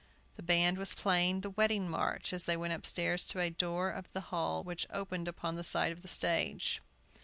[0.35, 4.11] The band was playing the "Wedding March" as they went upstairs to a door of
[4.13, 6.81] the hall which opened upon one side of the stage.